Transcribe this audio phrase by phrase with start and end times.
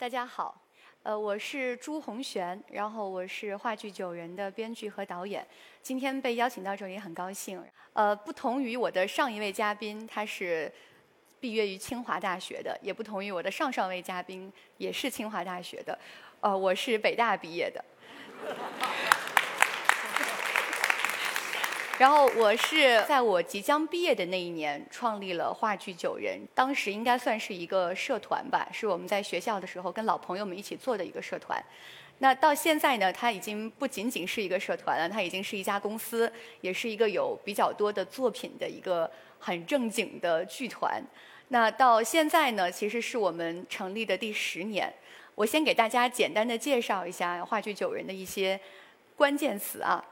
[0.00, 0.58] 大家好，
[1.02, 5.46] 呃，我是朱红璇，然后我是话剧《九人》的编剧和导演。
[5.82, 7.62] 今天被邀请到这里很高兴。
[7.92, 10.72] 呃，不同于我的上一位嘉宾，他是
[11.38, 15.98] 毕业于清华大学的，也不同于我的上上位嘉宾，也是清华大学的。
[16.40, 17.84] 呃，我是北大毕业的。
[22.00, 31.62] 然后我是在我即将毕业的那一年创立了话剧九人，当时应该算是一个社团吧，是我们在学校的时候跟老朋友们一起做的一个社团。
[32.20, 36.32] 那到现在呢，它已经不仅仅是一个社团了，它已经是一家公司，
[36.62, 41.02] 也是一个有比较多的作品的一个很正经的剧团。
[41.48, 44.90] 那到现在呢，其实是我们成立的第十年。
[45.34, 48.58] 我先给大家简单的介绍一下话剧九人的一些
[49.14, 50.02] 关键词啊。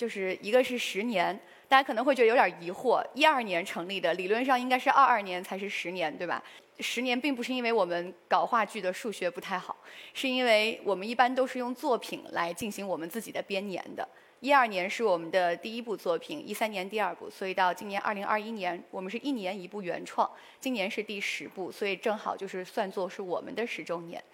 [0.00, 6.42] 就是一个是十年，大家可能会觉得有点疑惑，一二年成立的，理论上应该是二二年才是十年，对吧？
[6.78, 9.76] 十年并不是因为我们搞话剧的数学不太好，
[10.14, 14.08] 是因为我们一般都是用作品来进行我们自己的编年的。
[14.40, 20.26] 一二年是我们的第一部作品，一三年第二部，所以到今年二零二一年，我们是一年一部原创，
[20.58, 24.24] 今年是第十部，所以正好就是算作是我们的十周年。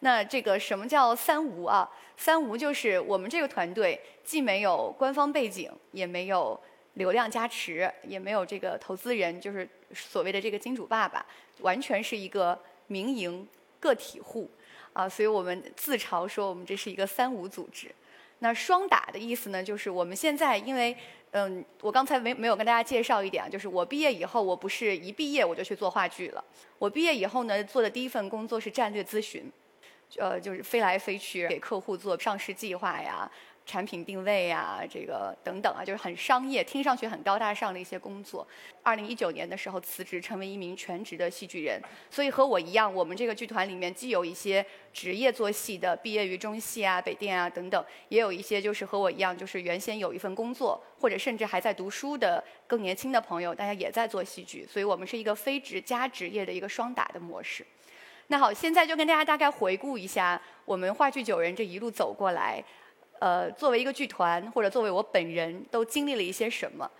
[0.00, 1.88] 那这个什么叫三无啊？
[2.16, 6.58] 三无就是我们这个团队既没有官方背景，也没有
[6.94, 11.24] 流量加持，也没有这个投资人，就是所谓的这个金主爸爸，
[11.60, 13.46] 完全是一个民营
[13.80, 14.50] 个体户
[14.92, 15.08] 啊。
[15.08, 17.90] 所以我们自嘲说我们这是一个三无组织。
[18.40, 20.94] 那双打的意思呢，就是我们现在因为
[21.32, 26.44] 嗯，我刚才没没有跟大家介绍一点，就是我毕业以后，我不是一毕业我就去做话剧了。
[26.78, 29.50] 我毕业以后呢，做的第一份工作是战略咨询。
[30.18, 33.30] 呃，就是飞来飞去给客户做上市计划呀、
[33.66, 38.46] 产品定位呀，这个等等啊，就是很商业，听上去很高大上的一些工作。
[38.82, 41.80] 二零一九年的时候辞职，成为一名全职的戏剧人。
[42.10, 54.66] 所以和我一样，我们这个剧团里面既有一些职业做戏的，毕业于中戏啊、北电啊等等，也有一些就是和我一样，就是原先有一份工作，或者甚至还在读书的更年轻的朋友，大家也在做戏剧。
[54.66, 57.66] 所以我们是一个非职加职业的一个双打的模式。
[58.28, 62.62] 那好，现在就跟大家大概回顾一下我们话剧九人这一路走过来，
[63.18, 66.90] 呃，作为一个剧团或者作为我本人都经历了一些什么。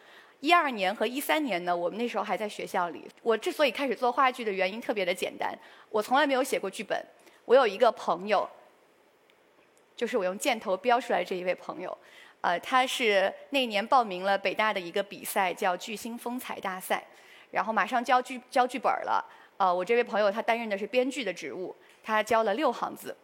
[0.41, 3.09] 一二年和一三年呢，我们那时候还在学校里。
[3.23, 5.59] 我之所以开始做话剧的原因特别的简单，
[5.89, 7.03] 我从来没有写过剧本。
[7.47, 8.47] 我有一个朋友，
[9.97, 11.97] 就是我用箭头标出来这一位朋友，
[12.43, 17.03] 呃，他是那年报名了北大的一个比赛，叫巨星风采大赛，
[17.51, 19.25] 然后马上交剧交剧本了。
[19.57, 23.17] 呃，我这位朋友他担任的是编剧的职务，他交了六行字，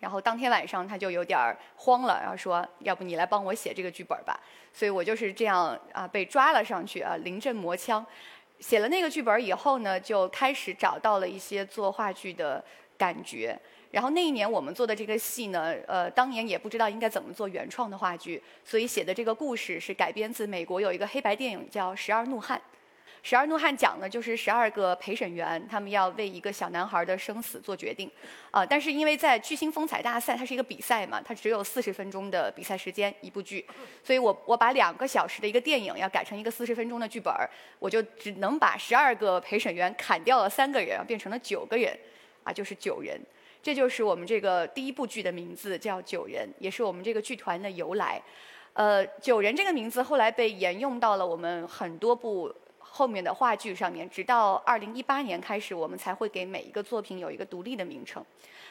[0.00, 4.38] 然后当天晚上他就有点慌了，然后说：“要不你来帮我写这个剧本吧？”
[4.72, 8.04] 所以我就是这样啊被抓了上去啊，临阵磨枪，
[8.58, 12.64] 写了那个剧本以后呢，就开始找到了一些做话剧的
[12.98, 13.58] 感觉。
[13.90, 22.56] 然后那一年我们做的这个戏呢，呃，当年也不知道应该怎么做原创的话剧，所以写的这个故事是改编自美国有一个黑白电影叫《十二怒汉》。
[23.22, 28.10] 十二怒汉讲的就是十二个陪审员，他们要为一个小男孩的生死做决定，
[28.50, 33.66] 啊，但是因为在巨星风采大赛，它是一个比赛嘛，它只有四十分钟的比赛时间，一部剧，
[34.02, 37.32] 所以我我把两个小时的一个电影要改成一个四十分钟的剧本
[37.78, 41.94] 我就只能把十二个陪审员砍掉了三个人，变成了九个人，
[42.42, 43.20] 啊，就是九人，
[43.62, 48.20] 这就是我们这个第一部剧的名字叫九人，也是我们这个剧团的由来，
[48.72, 52.50] 呃，九人这个名字后来被沿用到了我们很多部。
[52.92, 58.24] 后面的话剧上面，直到二零一八年开始，我们才会给每一个作品有一个独立的名称。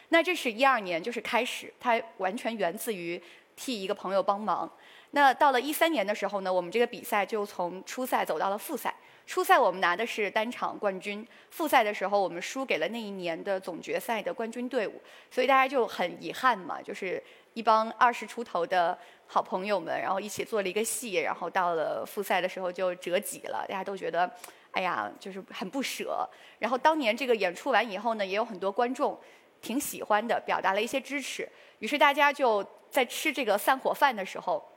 [0.09, 3.22] 那这是一二年，就是开始，它完全源自于
[3.56, 4.69] 替一个朋友帮忙。
[5.12, 8.94] 那到了一三年的时候呢，我们这个比赛就从初赛走到了复赛。
[9.25, 17.23] 初赛我们拿的是单场冠军，复赛的时候我们输给了那一年的总决赛的冠军队伍，所以大家就很遗憾嘛，就是
[17.53, 18.97] 一帮二十出头的
[19.31, 24.28] 好朋友们，然后一起做了一个戏，然后到了复赛的时候就折戟了，大家都觉得，
[24.72, 26.28] 哎呀，就是很不舍。
[26.58, 29.16] 然后当年这个演出完以后呢，也有很多观众
[29.61, 31.47] 挺喜欢的，表达了一些支持，
[31.78, 34.67] 于是大家就在吃这个散伙饭的时候，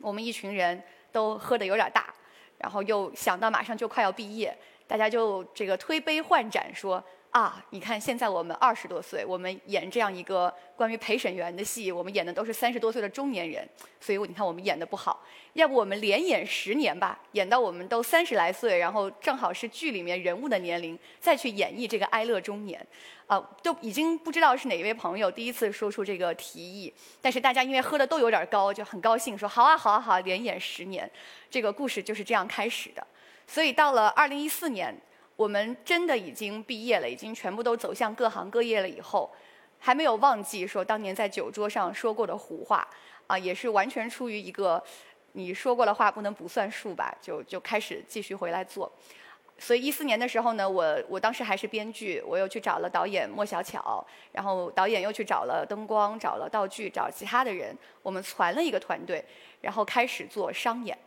[0.00, 0.82] 我们一群人
[1.12, 2.12] 都喝的有点大。
[2.58, 4.52] 然后又想到马上就快要毕业，
[4.88, 13.68] 大家就这个推杯换盏说啊，你看现在我们二十多岁，我们演这样一个关于陪审员的戏，我们演的都是三十多岁的中年人，
[14.00, 15.22] 所以你看我们演的不好，
[15.52, 22.84] 要不我们连演十年吧，演到我们都三十来岁，然后正好是剧里面人物的年龄，再去演绎这个哀乐中年。
[23.28, 26.92] 啊，都已经不知道是哪一位朋友第一次说出这个提议，
[27.22, 31.08] 但是大家因为喝的都有点高，就很高兴说好啊好啊好，连演十年，
[31.48, 33.06] 这个故事就是这样开始的。
[33.46, 35.00] 所以到了二零一四年，
[35.40, 39.32] 我们真的已经毕业了，已经全部都走向各行各业了以后，
[39.78, 42.86] 还没有忘记说当年在酒桌上说过的胡话，
[43.26, 44.84] 啊，也是完全出于一个
[45.32, 48.92] 你说过的话不能不算数吧，就就开始继续回来做。
[49.58, 59.24] 所以一四年的时候呢，我我当时还是编剧，我又去找了导演莫小巧，然后导演又去找了灯光，找了道具，找其他的人，我们攒了一个团队，
[59.62, 60.98] 然后开始做商演。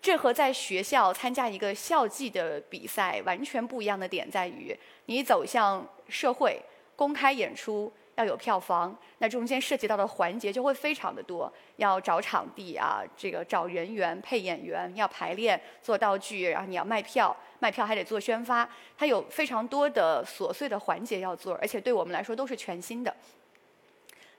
[0.00, 6.60] 这和在学校参加一个校际的比赛完全不一样的点在于，你走向社会
[6.96, 7.92] 公开演出。
[8.18, 23.14] 要有票房，那中间涉及到的环节就会非常的多，要找场地啊，这个找人员、配演员，要排练、做道具，然后你要卖票，卖票还得做宣发，它有非常多的琐碎的环节要做，而且对我们来说都是全新的。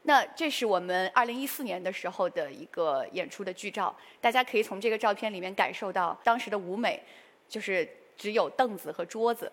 [0.04, 7.04] 那这是我们二零一四年的时候的一个演出的剧照，大家可以从这个照片里面感受到当时的舞美，
[7.48, 7.88] 就是
[8.18, 9.52] 只有凳子和桌子，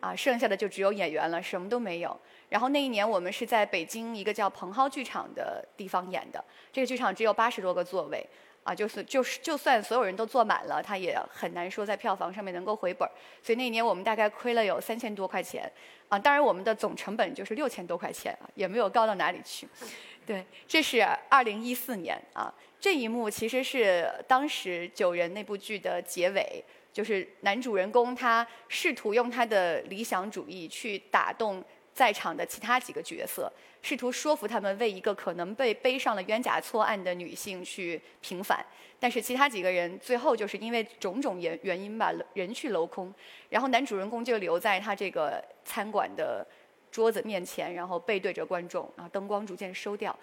[0.00, 2.18] 啊，剩下的就只有演员了，什么都没有。
[2.48, 6.42] 然后那一年我们是在北京一个叫蓬蒿剧场的地方演的，
[6.72, 8.26] 这个剧场只有八十多个座位，
[8.68, 13.10] 啊，就是就是就算所有人都坐满了，他也很难说在票房上面能够回本儿。
[13.42, 15.72] 所以那一年我们大概亏了有三千多块钱，
[16.10, 19.66] 啊，当然我们的总成本就是六千多块钱啊，也没有高到哪里去。
[20.26, 21.00] 对，这是
[21.30, 26.62] 二零一四年啊，这一幕其实是当时《九人》那部剧的结尾，
[26.92, 31.64] 就是男主人公他试图用他的理想主义去打动。
[31.98, 33.52] 在场的其他几个角色
[33.82, 38.64] 试图说服他们为一个可能被背上了冤假错案的女性去平反，
[39.00, 43.12] 但是其他几个人最后就是因为种种原原因吧，人去楼空，
[43.48, 46.46] 然后男主人公就留在他这个餐馆的
[46.92, 50.16] 桌子面前，然后背对着观众，然后灯光逐渐收掉。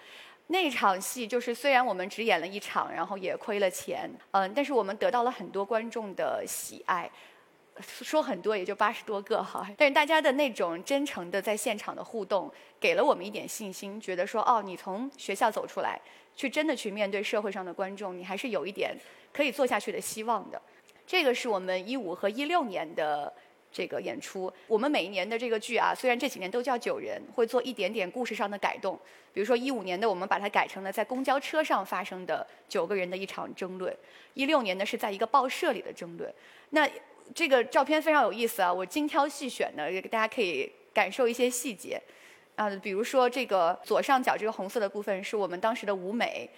[0.47, 7.11] 那场戏就是虽然我们只演了一场，然后也亏了钱，嗯，但是我们得到了很多观众的喜爱。
[7.81, 12.49] 说很多也就八十多个哈，但是大家的那种真诚的在现场的互动，
[12.79, 15.99] 给了我们一点信心，觉得说哦，你从学校走出来，
[16.35, 18.95] 去真的去面对社会上的观众，你还是有一点
[19.33, 20.61] 可以做下去的希望的。
[21.05, 23.31] 这个是我们一五和一六年的
[23.71, 24.51] 这个演出。
[24.67, 28.97] 我们每一年的这个剧啊，虽然这几年都叫九人，会做一点点故事上的改动。
[29.33, 33.93] 比如说一五年的，我们把它改成了在公交车上发生的九个人的一场争论；
[34.33, 36.33] 一六年呢，是在一个报社里的争论。
[36.69, 36.89] 那
[37.33, 38.71] 这个照片非常有意思啊！
[38.71, 42.01] 我精挑细选的，大家可以感受一些细节
[42.55, 42.69] 啊。
[42.81, 46.49] 比如说，这个左上角这个红色的部分是我们当时的舞美，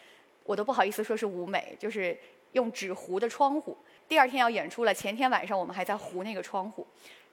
[0.44, 2.18] 我都不好意思说是舞美，就是
[2.52, 3.78] 用纸糊的窗户。
[4.08, 6.86] 第二天要演出了，前天晚上我们还在糊那个窗户，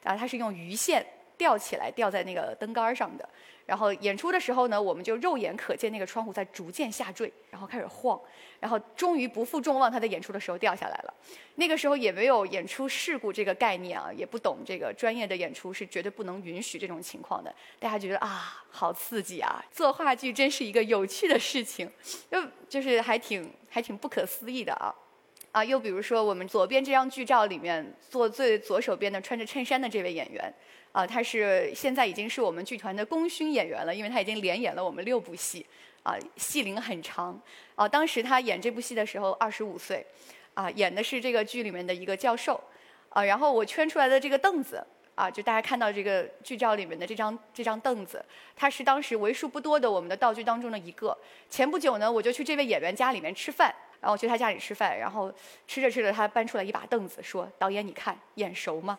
[0.02, 1.04] 啊，它是用鱼线
[1.36, 3.28] 吊起来，吊在那个灯杆上的。
[3.66, 8.20] 然后演出的时候呢，我们就肉眼可见那个窗户在逐渐下坠，然后开始晃，
[8.60, 11.14] 然后终于不负众望，他在演出的时候掉下来了。
[11.54, 17.54] 那个时候也没有演出事故这个概念啊，也不懂这个专业的演出是绝对不能允许这种情况的。
[17.78, 19.64] 大家觉得啊，好刺激啊！
[19.72, 21.90] 做话剧真是一个有趣的事情，
[22.30, 24.94] 就就是还挺还挺不可思议的啊。
[25.54, 30.52] 啊，又比如说我们左边这张剧照里面坐最左手边的穿着衬衫的这位演员。
[30.90, 35.64] 啊，他是现在已经是我们剧团的功勋演员了，因为他已经连演了我们六部戏，
[36.02, 37.40] 啊，戏龄很长。
[37.76, 40.04] 啊，当时他演这部戏的时候二十五岁，
[40.54, 42.60] 啊，演的是这个剧里面的一个教授。
[43.10, 44.84] 啊，然后我圈出来的这个凳子，
[45.14, 48.24] 啊，就大家看到这个剧照里面的这张这张凳子，
[48.56, 51.16] 它是当时为数不多的我们的道具当中的一个。
[51.48, 55.32] 前不久呢，我就去这位演员家里面吃饭，然后我去他家里吃饭，然后
[55.66, 58.98] 吃着吃着，他搬出来一把凳子，说：“导演，你看眼熟吗？”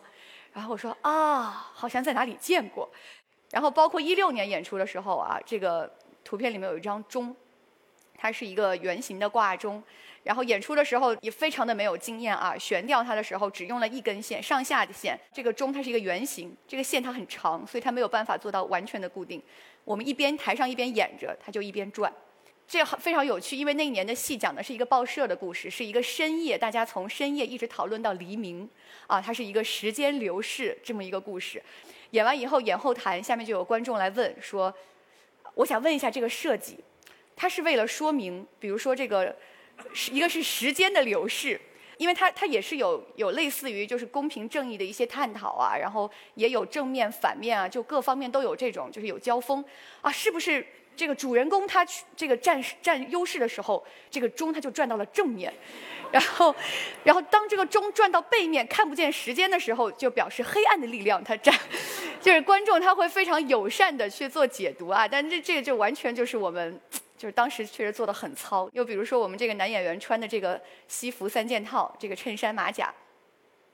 [0.52, 2.90] 然后我说啊，好像在哪里见过。
[3.52, 5.88] 然后包括一六年演出的时候啊，这个
[6.24, 7.32] 图片里面有一张钟，
[8.18, 9.80] 它是一个圆形的挂钟。
[10.24, 15.16] 然后演出的时候也非常的没有经验啊，悬吊它的时候只用了一根线，上下的线。
[15.32, 19.40] 这个钟它是一个圆形，这个线它很长，所以它没有办法做到完全的固定。
[19.84, 22.12] 我们一边台上一边演着，它就一边转。
[22.68, 28.68] 这非常有趣，因为那一年的戏讲的是一个报社的故事，是一个深夜，大家从深夜一直讨论到黎明，
[29.06, 31.62] 啊，它是一个时间流逝这么一个故事。
[32.10, 34.74] 演完以后，演后台下面就有观众来问说
[35.54, 36.78] ：“我想问一下这个设计，
[37.36, 39.36] 它是为了说明，比如说这个
[39.92, 41.60] 是，一个是时间的流逝，
[41.98, 49.64] 因为它它也是有有类似于就是公平正义的一些探讨啊，然后也有正面反面啊，就各方面都有这种就是有交锋
[50.00, 55.52] 啊，是不是？”这个主人公他去这个占占优势的时候，这个钟他就转到了正面，
[56.10, 56.54] 然后，
[57.04, 61.54] 然后当这个钟转到背面看不见时间的时候，就表示黑暗的力量他占，
[62.20, 66.80] 就是观众他会非常友善的去做解读啊，但这这个就完全就是我们
[67.18, 68.68] 就是当时确实做的很糙。
[68.72, 72.92] 又比如说我们这个男演员穿的这个西服三件套，这个衬衫马甲，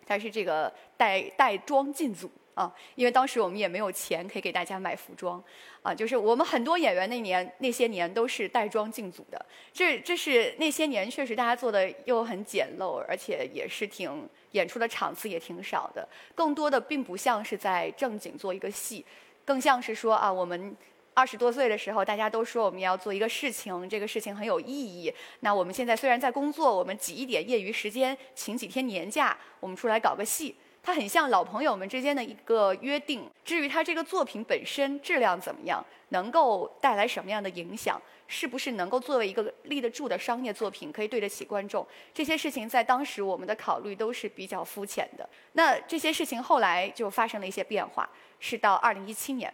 [0.05, 2.31] 它是这个带带妆进组。
[2.55, 5.43] 啊，因为当时我们也没有钱可以给大家买服装，
[5.83, 9.47] 啊，就是我们很多演员那年那些年都是带妆进组的。
[9.73, 19.05] 这这是那些年确实大家做的又很简陋，而且也是挺演出的场次也挺少的，更多的并不像是在正经做一个戏，
[19.45, 20.77] 更像是说啊我们。
[21.15, 25.13] 二十多岁的时候，大家都说我们要做一个事情，这个事情很有意义。
[25.41, 30.57] 那我们现在虽然在工作，我们挤一点业余时间，请几天年假，我们出来搞个戏。
[30.83, 33.31] 它很像老朋友们之间的一个约定。
[33.45, 45.29] 至于它这个作品本身质量怎么样，能够带来什么样的影响，是不是能够作为一个立得住的商业作品，可以对得起观众，这些事情在当时我们的考虑都是比较肤浅的。
[45.53, 48.09] 那这些事情后来就发生了一些变化，
[48.41, 49.53] 是到二零一七年。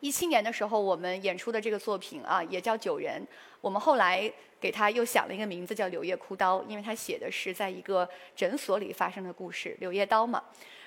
[0.00, 3.20] 一七年的时候，我们演出的这个作品啊，也叫《九人》。
[3.60, 10.42] 我们后来给他又想了一个名字，叫《柳叶枯刀》，因为他写的是在一个诊所里发生的故事，柳叶刀嘛。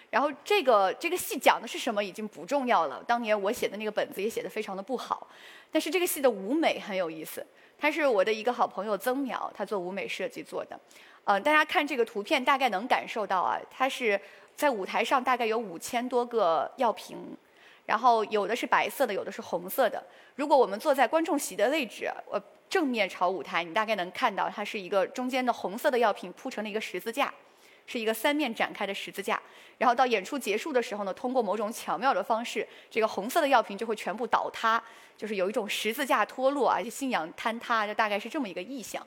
[0.09, 3.03] 然后这个这个戏讲的是什么已经不重要了。
[3.07, 5.27] 当年我写的那个本子也写的非常的不好，
[5.71, 7.43] 但是这个戏的舞美很有意思。
[7.79, 10.79] 他是我的一个好朋友曾淼，他做舞美设计做的。
[11.23, 14.19] 呃，大家看这个图片，大概能感受到啊，他是
[14.55, 17.17] 在舞台上大概有五千多个药瓶。
[17.85, 20.01] 然后有的是白色的，有的是红色的。
[20.35, 22.41] 如果我们坐在观众席的位置，呃，
[22.73, 27.31] 正面朝舞台，你大概能看到它是一个中间的红色的药瓶铺成了一个十字架，
[27.85, 29.39] 是一个三面展开的十字架。
[29.77, 34.83] 然后到演出结束的时候呢，通过某种巧妙的方式，这个红色的药瓶就会全部倒塌，
[35.15, 39.05] 就是有一种十字架脱落啊，信仰坍塌，就大概是这么一个意象。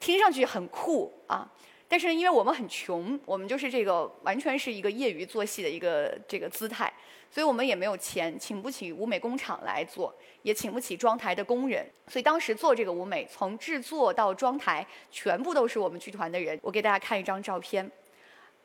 [0.00, 1.46] 听上去很酷啊，
[1.86, 6.90] 但是因为我们很穷，我们就是这个完全是一个业余做戏的一个这个姿态。
[7.34, 11.84] 所以我们也没有钱，请不起舞美工厂来做，也请不起妆台的工人。
[12.06, 16.56] 所以当时做这个舞美，从制作到妆台，全部都是我们剧团的人。
[16.62, 17.90] 我给大家看一张照片，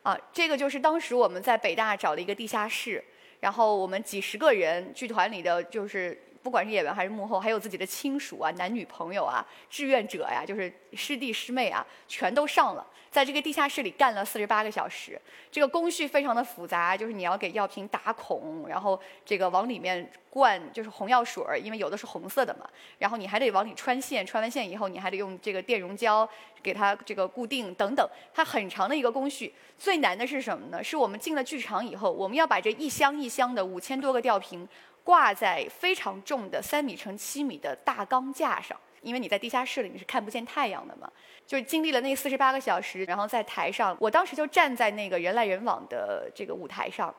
[0.04, 3.04] 啊，这个就是当时我们在北大找了一个地下室，
[3.40, 12.86] 然后我们几十个人，剧团里的就是不管是演员还是幕后，还有自己的亲属啊、男女朋友啊、志愿者呀，就是师弟师妹啊，全都上了。
[13.10, 15.20] 在这个地下室里干了四十八个小时，
[15.50, 26.28] 这个工序非常的复杂，就是你要给药瓶打孔，然后这个往里面灌就是红药水儿，因为有的是红色的嘛，然后你还得往里穿线，穿完线以后你还得用这个电容胶
[26.62, 29.52] 给它这个固定等等，它很长的一个工序。
[29.76, 30.84] 最难的是什么呢？
[30.84, 34.68] 是我们进了剧场以后，我们要把这一箱一箱的五千多个吊瓶
[35.10, 38.78] 挂在非常重的三米乘七米的大钢架上。
[39.02, 41.10] 因为你在地下室里你是看不见太阳的嘛，
[41.44, 47.12] 就是经历了那四十八个小时，然后在台上，我当时就站在那个人来人往的这个舞台上，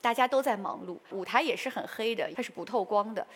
[0.00, 3.26] 大家都在忙碌，舞台也是很黑的，它是不透光的，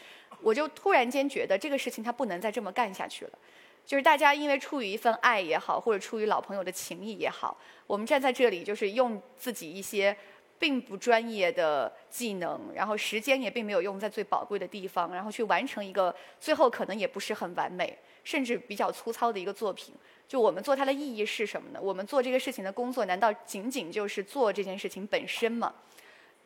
[0.41, 3.39] 我就突然间觉得这个事情它不能再这么干下去了，
[3.85, 10.15] 就是大家因为出于一份爱也好，或者出于老朋友的情谊也好，我们站在这里就是用自己一些。
[10.59, 19.95] 并不专业的技能，然后时间也并没有用在最宝贵的地方，然后去完成一个最后可能也不是很完美，甚至比较粗糙的一个作品。
[20.27, 21.81] 就我们做它的意义是什么呢？
[21.83, 25.75] 我们做这个事情的工作，难道仅仅就是做这件事情本身吗？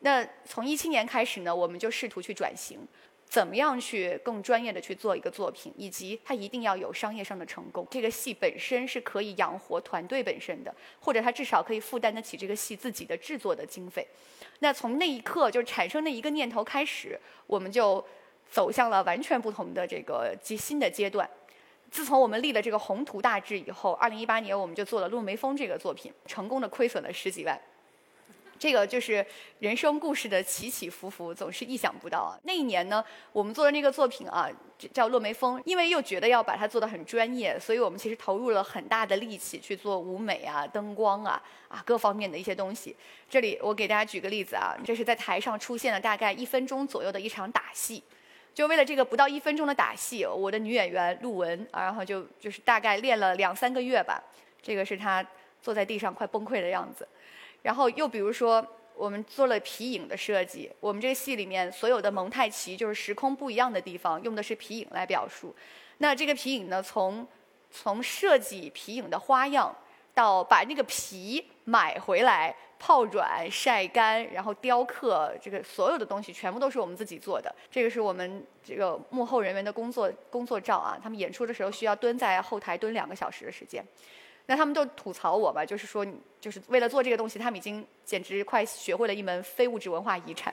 [0.01, 2.79] 那从一七年开始呢，我们就试图去转型。
[3.29, 7.87] 怎么样去更专业的去做一个作品，以及它一定要有商业上的成功。
[7.91, 14.05] 这个戏本身是可以养活团队本身的，或者它至少可以负担得起这个戏自己的制作的经费。
[14.61, 18.03] 那从那一刻就产生那一个念头开始，我们就
[18.49, 21.29] 走向了完全不同的这个及新的阶段。
[21.91, 27.59] 自从我们立了这个宏图大志以后，二零一八年我们就做了《落梅风》这个作品，成功的亏损了十几万。
[28.59, 29.25] 这个就是
[29.59, 32.37] 人生故事的起起伏伏，总是意想不到啊！
[32.43, 34.49] 那一年呢，我们做的那个作品啊，
[34.93, 42.93] 叫《落梅风》，因为又觉得要把它做得很专业，所以我们其实投入了很大的力气去做舞美啊、灯光啊、啊各方面的一些东西。
[43.29, 48.03] 这里我给大家举个例子啊，这是在台上出现了大概一分钟左右的一场打戏，
[48.53, 54.21] 就为了这个不到一分钟的打戏，我的女演员陆文，然后就就是大概练了两三个月吧。
[54.61, 55.25] 这个是她
[55.61, 57.07] 坐在地上快崩溃的样子。
[57.61, 60.71] 然后又比如说，我们做了皮影的设计。
[60.79, 65.55] 我们这个戏里面所有的蒙太奇，就是时空不一样的地方，用的是皮影来表述。
[65.99, 67.27] 那这个皮影呢，从
[67.71, 69.75] 从设计皮影的花样，
[70.13, 77.53] 到把那个皮买回来泡软晒干，然后雕刻，这个所有的东西全部都是我们自己做的。
[77.69, 83.83] 这个是我们这个幕后人员的工作工作照啊，他们演出的时候需要蹲在后台蹲两个小时的时间。
[84.49, 86.03] 那他们都吐槽我吧，就是说，
[86.41, 90.51] 就是为了做这个东西，他们已经简直快学会了一门非物质文化遗产。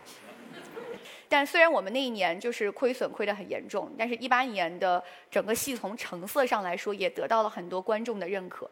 [1.31, 8.71] 但虽然我们那一年就是亏损亏得很严重，但是一八年的整个戏从成色上来说，也得到了很多观众的认可。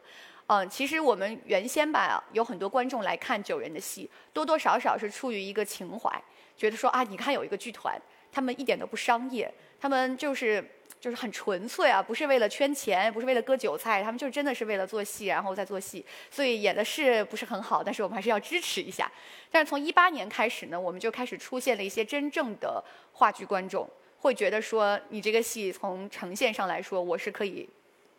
[0.49, 6.23] 嗯，其实我们原先吧，有很多观众来看九人的戏，多多少少是出于一个情怀，
[6.54, 7.99] 觉得说啊，你看有一个剧团，
[8.31, 9.50] 他们一点都不商业，
[9.81, 10.62] 他们就是
[11.04, 16.02] 就是很纯粹啊，不是为了圈钱，不是为了割韭菜，他们就真的是为了做戏，然后再做戏。
[16.30, 19.12] 所以演的是不是很好，但是我们还是要支持一下。
[19.50, 22.82] 但是从一八年开始呢，我们就开始出现了一些真正的
[23.12, 27.68] 话剧观众，会觉得说，你这个戏从呈现上来说，我是可以。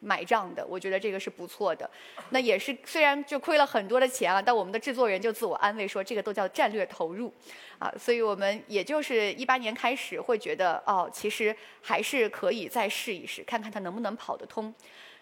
[0.05, 1.89] 买账的，我觉得这个是不错的。
[2.29, 7.33] 那也是虽然就亏了很多的钱啊，但我们的制作人就自我安慰说，这个都叫战略投入，
[7.79, 14.73] 啊，所以我们也就是一八年开始会觉得，哦，其实还是可以再试一试，看看它能不能跑得通。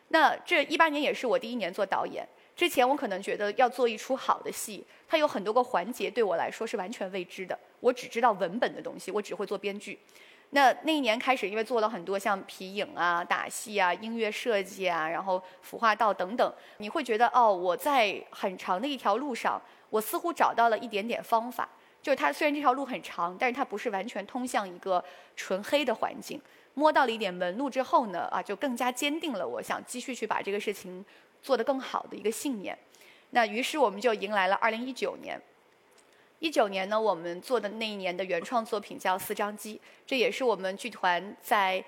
[0.09, 9.97] 那这一八年也是我第一年做导演，之前我可能觉得要做一出好的戏，它有很多个环节对我来说是完全未知的，我只知道文本的东西，我只会做编剧。
[10.55, 21.67] 那那一年开始，因为做了很多像皮影啊、打戏啊、音乐设计啊，然后孵化道等等，你会觉得哦，我在很长的一条路上，我似乎找到了一点点方法。
[22.03, 25.03] 就是它虽然这条路很长，但是它不是完全通向一个
[25.35, 26.39] 纯黑的环境。
[26.75, 31.03] 摸到了一点门路之后呢，啊，就更加坚定了我想继续去把这个事情
[31.41, 32.77] 做得更好的一个信念。
[33.31, 35.41] 那于是我们就迎来了二零一九年。
[36.43, 41.81] 一九年呢，我们做的那一年的原创作品叫《四张机》，这也是我们剧团在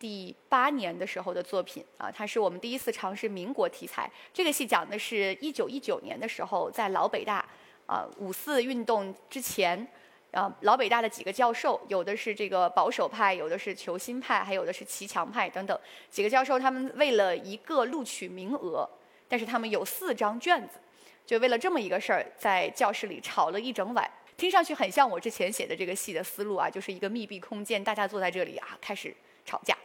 [0.00, 2.10] 第八年的时候的作品啊。
[2.10, 4.10] 它是我们第一次尝试民国题材。
[4.32, 7.48] 这个戏讲的是一九一九年的时候，在老北大
[7.86, 9.86] 啊五四运动之前，
[10.32, 18.90] 啊老北大的几个教授，有的是这个保守派，有的是求新派，还有的是骑墙派等等几个教授，他们为了一个录取名额，
[19.28, 20.80] 但是他们有四张卷子。
[21.26, 29.76] 就为了这么一个事儿，在教室里吵了一整晚，听上去很像我之前写的这个戏的思路啊，就是一个密闭空间，大家坐在这里啊，开始吵架。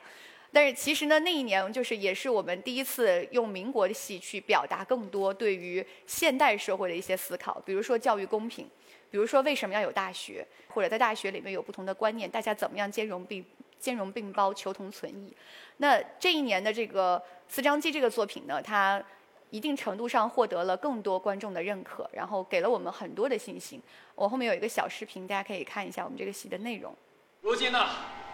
[0.51, 8.65] 但是其实呢，那一年就是也是我们第一次用民国的戏去表达更多对于现代社会的一些思考，比如说教育公平，
[9.12, 13.45] 比如说为什么要有大学，或者在大学里面有不同的观念，大家怎么样兼容并
[13.78, 15.36] 兼容并包，求同存异。
[15.78, 17.19] 那这一年的这个
[17.54, 19.04] 《四张机》这个作品呢，它。
[19.51, 23.81] 一定程度上获得了更多观众的认可，然后给了我们很多的信心。
[24.15, 26.93] 我后面有一个小视频，大家可以看一下我们这个戏的内容。
[27.41, 27.88] 如今呢，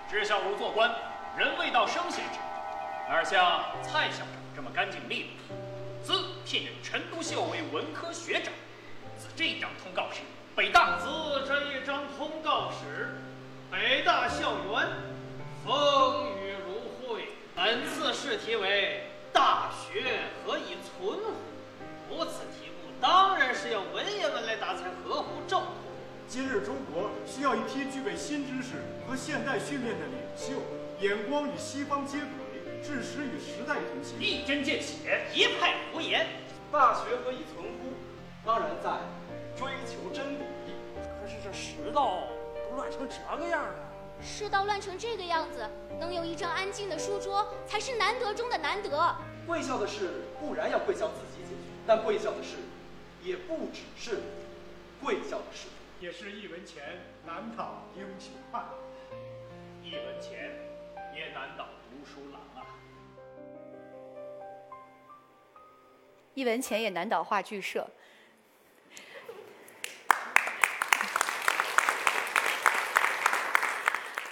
[0.09, 0.89] 知孝如做官，
[1.37, 2.41] 人未到升贤之年，
[3.09, 5.55] 而像蔡校长这么干净利落，
[6.03, 6.13] 兹
[6.45, 8.51] 聘任陈独秀为文科学长。
[9.17, 10.21] 自这张通告时，
[10.55, 13.15] 北大自这一张通告时，
[13.69, 14.87] 北大校园
[15.63, 17.25] 风雨如晦。
[17.55, 19.03] 本次试题为。
[19.33, 21.33] 大学何以存乎？
[22.09, 25.67] 如此题目当然是要文言文来答才合乎正途。
[26.29, 28.75] 今日中国需要一批具备新知识
[29.05, 30.53] 和现代训练的领袖，
[31.01, 36.25] 眼光与西方接轨，志识与时代同行，一针见血，一派胡言。
[36.71, 37.91] 大学何以存乎？
[38.45, 38.91] 当然在
[39.57, 40.37] 追求真理。
[41.21, 42.19] 可是这世道
[42.69, 43.75] 都乱成这个样了。
[44.21, 45.67] 世道乱成这个样子，
[45.99, 49.15] 能有一张安静的书桌，才是难得中的难得。
[49.45, 52.57] 贵校的事固然要贵校自己解决，但贵校的事
[53.23, 54.19] 也不只是
[55.01, 55.67] 贵校的事。
[55.99, 56.81] 也是一文钱
[57.27, 58.65] 难倒英雄汉，
[59.83, 60.49] 一文钱
[61.15, 62.65] 也难倒读书郎啊。
[66.33, 67.87] 一文钱也难倒话剧社。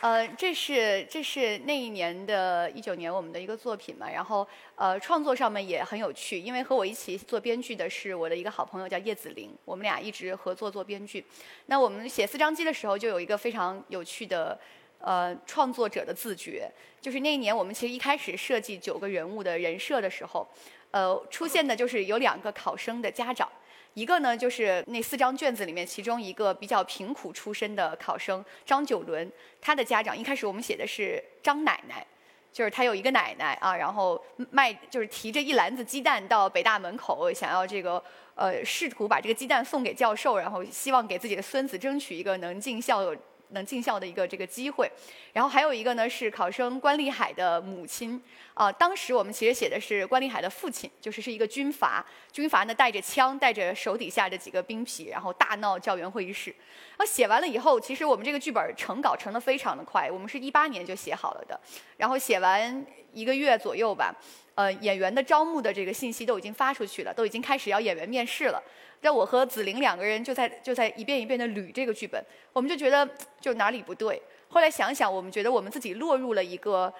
[0.01, 11.25] 呃，这是这是那一年的一九年我们的一个作品嘛，然后呃创作上面也很有趣，因为和我一起做编剧的是我的一个好朋友叫叶子玲，我们俩一直合作做编剧。
[11.65, 14.57] 那我们写四张机的时候就有一个非常有趣的
[14.99, 20.47] 呃创作者的自觉，就是那一年我们其实一开始设计九个人物的人设的时候，
[20.91, 23.49] 呃出现的就是有两个考生的家长。
[23.95, 32.05] 一个呢，就是那四张卷子里面，其中一个比较贫苦出身的考生张九伦，他的家长一开始我们写的是张奶奶，
[32.53, 34.21] 就是他有一个奶奶啊，然后
[34.51, 38.01] 卖就是提着一篮子鸡蛋到北大门口，想要这个
[38.35, 43.13] 呃试图把这个鸡蛋送给教授，然后希望给自己的孙子争取一个能进校。
[43.49, 44.89] 能尽孝的一个这个机会，
[45.33, 48.21] 然后还有一个呢是考生关立海的母亲
[48.53, 48.71] 啊。
[48.71, 56.51] 当时我们其实写的是关立海的父亲，就是是一个军阀，军阀呢带着枪，带着手底下的几个兵痞，然后大闹教员会议室。
[56.97, 61.59] 然后写完了以后，其实我们这个剧本成稿成的非常的快，我们是一八年就写好了的，
[61.97, 64.13] 然后写完一个月左右吧，
[64.55, 68.61] 呃，演员的招募的这个信息都已经发出去了，都已经开始要演员面试了。
[69.01, 73.07] 那我和子玲两个人就在就在一遍一遍的捋这个剧本，我们就觉得
[73.39, 74.21] 就哪里不对。
[74.47, 76.93] 后来想想，我们觉得我们自己落入了一个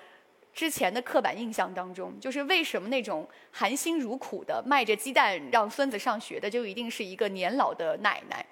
[0.53, 8.45] 之前的刻板印象当中，就是为什么那种含辛茹苦的卖着鸡蛋让孙子上学的，就一定是一个年老的奶奶，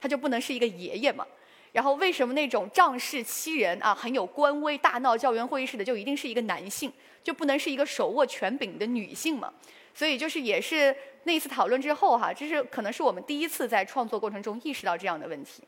[0.00, 1.26] 他就不能是一个爷爷嘛？
[1.72, 6.92] 然后为什么那种仗势欺人啊，很有官威、大闹教员会议室的，就一定是一个男性，
[7.24, 9.50] 就不能是一个手握权柄的女性嘛？
[9.94, 15.62] 所以就是也是那次讨论之后哈，这是可能是我们第一次在创作过程中意识到这样的问题，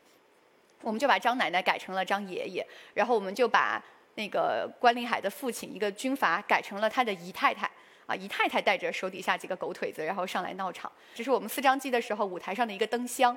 [0.81, 3.83] 我们就把张奶奶改成了张爷爷，然后我们就把
[4.15, 7.69] 那个关林海的父亲一个军阀改成了他的姨太太
[8.05, 10.91] 啊，姨太太带着手底下几个狗腿子，然后上来闹场。
[11.13, 13.35] 这是我们四张机的时候舞台上的一个灯箱。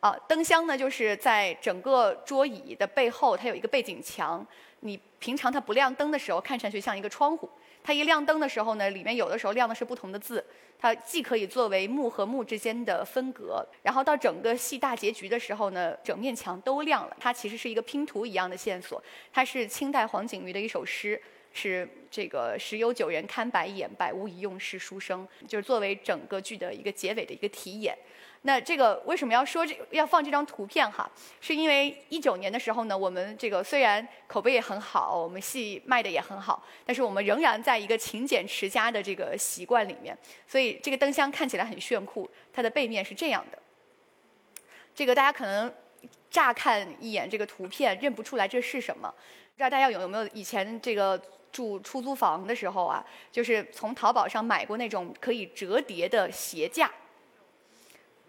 [0.00, 4.46] 啊，灯箱呢，就是在整个桌椅的背后，它有一个背景墙。
[4.80, 7.48] 你平常它不亮灯的时候，看上去像一个窗户；
[7.84, 10.44] 它一亮灯的时候呢，里面有的时候亮的是不同的字。
[10.76, 17.16] 它既可以作为幕和幕之间的分隔，然后到整个戏大结局的时候呢，整面墙都亮了。
[17.20, 19.02] 它其实是一个拼图一样的线索。
[19.32, 21.20] 它是清代黄景瑜的一首诗，
[21.52, 27.96] 是这个“十有九人看白眼，百无一用是书生”，就是作为整个剧的一个结尾的一个题眼。
[28.46, 31.10] 那这个为什么要说这要放这张图片哈？
[31.40, 40.14] 是因为一九年的时候呢，我们这个虽然口碑也很好，我们戏卖的也很好，但是我们仍然在一个勤俭持家的这个习惯里面，
[40.46, 42.30] 所以这个灯箱看起来很炫酷。
[42.52, 43.58] 它的背面是这样的，
[44.94, 45.72] 这个大家可能
[46.30, 49.08] 乍看一眼这个图片认不出来这是什么。
[49.08, 51.18] 不知道大家有有没有以前这个
[51.50, 53.02] 住出租房的时候啊，
[53.32, 56.92] 就是从淘宝上买过那种可以折叠的鞋架。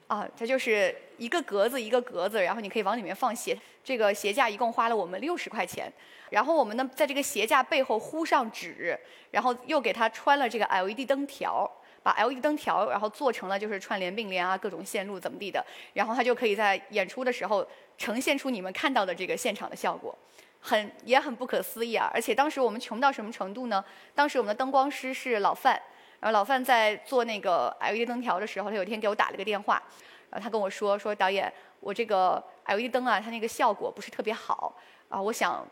[0.07, 3.57] 啊，它就是一个格子一个格子，然后你可以往里面放鞋。
[3.83, 5.91] 这个鞋架一共花了我们六十块钱，
[6.29, 8.99] 然后我们呢在这个鞋架背后糊上纸，
[9.31, 11.69] 然后又给它穿了这个 LED 灯条，
[12.01, 15.63] 把 LED 灯条然后做成了就是串联并联啊各种线路怎么地的，
[15.93, 20.17] 然后它就可以在演出的时候呈现出你们看到的这个现场的效果，
[20.59, 22.09] 很也很不可思议啊！
[22.11, 23.83] 而且当时我们穷到什么程度呢？
[24.15, 25.79] 当时我们的灯光师是老范。
[26.19, 29.81] 然后老范在做那个 LED 灯条的时候，他有一天给我打了个电话，
[30.29, 34.75] 然后他跟我说说导演，我这个 LED 灯啊，它那个效果不是特别好
[35.09, 35.65] 啊，我想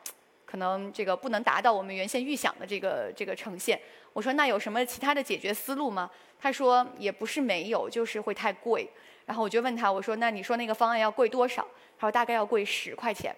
[0.45, 3.79] 可能这个不能达到我们原先预想的这个这个呈现。
[4.13, 6.09] 我说那有什么其他的解决思路吗？
[6.39, 8.87] 他说也不是没有，就是会太贵。
[9.25, 11.65] 然后我就问他，我说那你说那个方案要贵多少？
[11.97, 13.35] 他说大概要贵十块钱。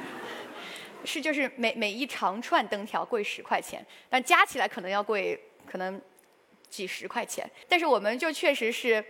[1.04, 5.38] 是就是每每一长串灯条贵十块钱，但加起来可能要贵。
[5.66, 6.00] 可能
[6.70, 9.04] 几十块钱，但是我们就确实是。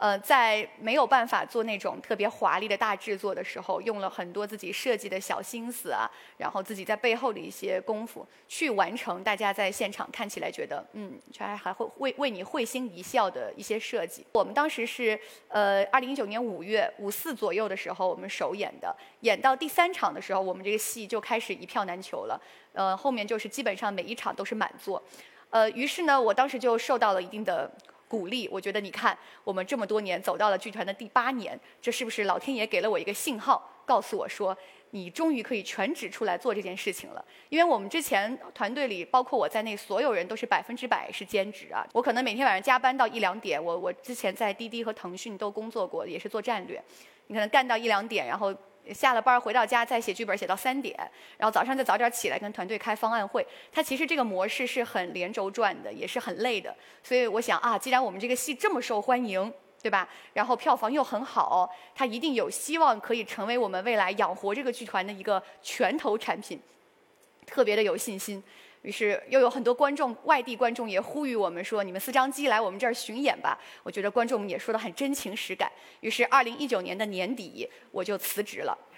[0.00, 14.26] 呃，在没有办法做那种特别华丽的大制作的时候，用了很多自己设计的小心思啊，然后自己在背后的一些功夫去完成，大家在现场看起来觉得，嗯，却还还会为为你会心一笑的一些设计。
[14.32, 22.40] 我们当时是呃，二零一九年五月五四左右的时候，我们首演的，演到第三场的时候，我们这个戏就开始一票难求了，
[22.72, 25.02] 呃，后面就是基本上每一场都是满座，
[25.50, 27.70] 呃，于是呢，我当时就受到了一定的。
[28.10, 34.56] 鼓励，我觉得你看，我们这么多年走到了剧团的第八年，这是不是老天爷给了我一个信号，告诉我说，
[34.90, 37.24] 你终于可以全职出来做这件事情了？
[37.50, 41.86] 因为我们之前团队里，包括我在内，所有人都是百分之百是兼职啊。
[41.92, 46.82] 我可能每天晚上加班到一两点，我我之前在滴滴和腾讯都工作过，也是做战略，
[47.28, 48.52] 你可能干到一两点，然后。
[48.92, 50.96] 下了班回到家再写剧本写到三点，
[51.36, 53.46] 然后早上再早点起来跟团队开方案会。
[53.70, 56.74] 他其实这个模式是很连轴转的，也是很累的。
[57.02, 60.08] 所以我想啊，既然我们这个戏这么受欢迎，对吧？
[60.32, 66.60] 然后票房又很好，它一定有希望可以成为我们未来养活这个剧团的一个拳头产品，
[67.46, 68.42] 特别的有信心。
[68.82, 75.70] 于是又有很多观众，外地观众也呼吁我们说：“你们四张机来我们这儿巡演吧。”我觉得观众们也说的很真情实感。
[76.00, 78.78] 于是，二零一九年的年底，我就辞职了。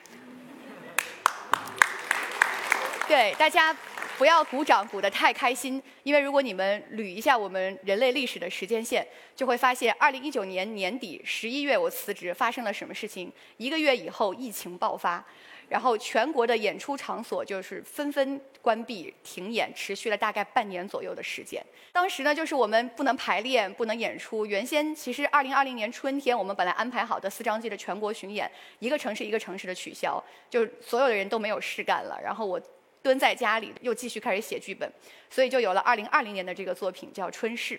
[3.08, 3.76] 对大家
[4.16, 13.32] 不要鼓掌鼓得太开心，因为如果你们捋一下我们人类历史的时间线，就会发现二零一九年年底十一月我辞职，发生了什么事情？
[13.56, 15.24] 一个月以后疫情爆发。
[15.72, 21.64] 然后全国的演出场所就是纷纷关闭停演，持续了大概半年左右的时间。
[21.92, 24.44] 当时呢，就是我们不能排练，不能演出。
[24.44, 32.20] 原先其实二零二零年春天我们本来安排好的四张机的全国巡演，一个城市一个城市的取消，就所有的人都没有事干了。
[32.22, 32.60] 然后我
[33.02, 34.92] 蹲在家里又继续开始写剧本，
[35.30, 37.76] 所以就有了二零二零年的这个作品叫《春逝》。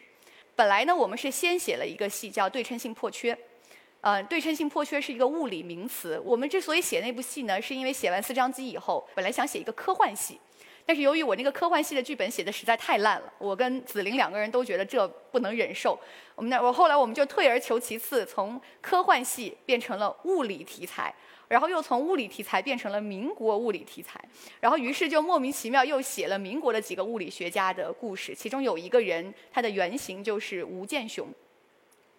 [0.56, 3.36] 本来呢，我们是先写了一个戏叫《对称性破缺》。
[4.04, 6.22] 呃，对称性破缺是一个物理名词。
[6.26, 10.38] 我们之所以写那部戏呢，是因为写完四张机以后，本来想写一个科幻戏，
[10.86, 15.98] 但是由于我那个科幻戏的剧本写的实在太烂了，我跟子玲两个人都觉得这不能忍受。
[16.36, 21.16] 我们那我后来我们就退而求其次，从科幻戏变成了物理题材。
[21.50, 24.20] 然后又从物理题材变成了民国物理题材，
[24.60, 31.28] 然后于是就莫名其妙又写了民国的几个物理学家的故事，其中有一个人他的原型就是吴健雄。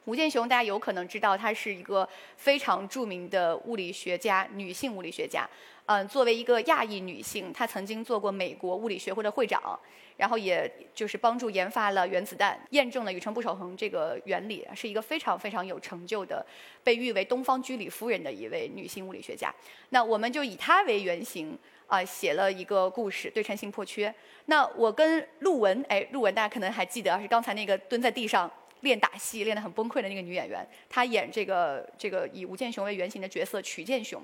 [0.07, 5.49] 吴健雄大家有可能知道，她是一个非常著名的物理学家，女性物理学家。
[5.87, 9.79] 嗯，作为一个亚裔女性，她曾经做过美国物理学会的会长，
[10.17, 16.45] 然后也就是帮助研发了原子弹，验证了宇称不守恒这个原理，是一个非常非常有成就的，
[16.83, 19.55] 被誉为东方居里夫人的一位女性物理学家。
[19.91, 24.09] 那我们就以她为原型啊，写了一个故事《对称性破缺》。
[24.47, 28.51] 那我跟陆文，哎，陆文大家可能还记得，是刚才那个蹲在地上
[28.85, 34.23] 练打戏练得很崩溃的那个女演员，她演这个这个以吴健雄为原型的角色曲健雄。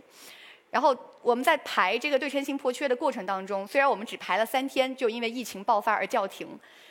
[0.71, 6.47] 然后我们在排这个对称性破缺的过程当中，虽然我们只排了三天，就因为疫情爆发而叫停，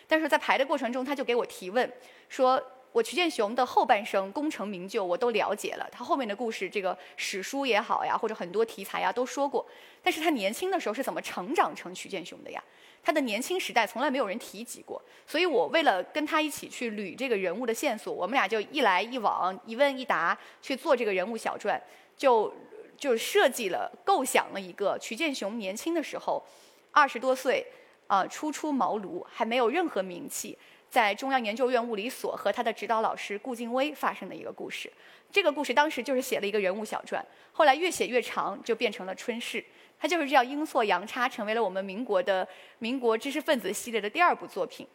[0.06, 1.90] 但是在排的过程中，他就给我提问，
[2.28, 9.66] 说我曲建雄的后半生功成名就我都了解了，他后面的故事这个史书也好呀，或者很多题材呀都说过，
[10.02, 12.64] 但是他年轻的时候是怎么成长成曲建雄的呀？
[13.04, 21.82] 他的年轻时代从来没有人提及过，所以我为了跟他一起去捋这个人物的线索，我们俩就一来一往，一问一答去做这个人物小传，
[22.18, 22.54] 就。
[23.00, 26.44] 就设计了、构想了一个曲建雄年轻的时候，
[26.92, 27.66] 二十多岁，
[28.08, 30.58] 啊，初出茅庐，还没有任何名气，
[30.90, 34.92] 在中央研究院物理所和他的指导老师顾静薇发生的一个故事。
[35.32, 39.64] 这个故事当时就是写了一个人物小传，后来越写越长，就变成了春逝。
[40.00, 42.48] 它就是这样阴错阳差，成为了我们民国的
[42.80, 44.88] 民国知识分子系列的第二部作品。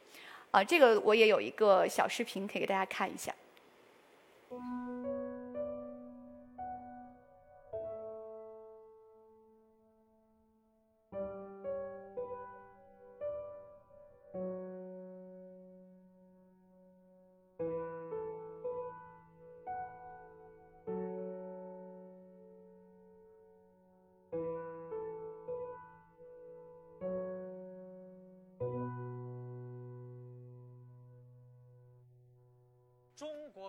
[0.50, 3.32] 啊，这个我也有一个小视频可以给大家看一下。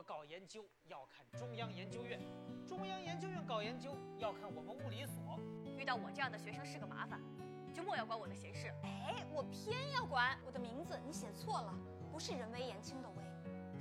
[0.02, 2.20] 搞研究要看中央研究院，
[2.68, 5.40] 中央研究院搞研究要看我们物理所。
[5.78, 7.22] 遇到我这样的学生是个麻烦，
[7.74, 8.74] 就莫要管我的闲事。
[8.84, 10.38] 哎，我偏要管。
[10.46, 11.74] 我的名字你写错了，
[12.12, 13.24] 不是人微言轻的微，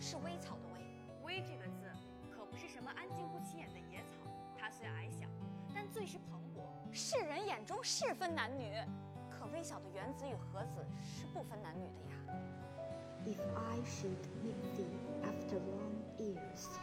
[0.00, 0.80] 是微草的微。
[1.22, 1.90] 微这个字
[2.30, 5.26] 可不是什么安静不起眼的野草，它虽矮小，
[5.74, 6.66] 但最是蓬勃。
[6.92, 8.74] 世人眼中是分男女，
[9.30, 12.10] 可微小的原子与核子是不分男女的呀。
[13.26, 16.78] If I should meet thee after long years,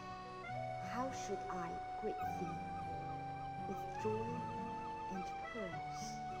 [0.92, 1.68] how should I
[2.00, 2.46] greet thee
[3.68, 4.26] with joy
[5.12, 6.31] and pearls?